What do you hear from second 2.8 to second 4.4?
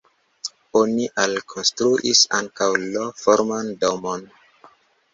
L-forman domon.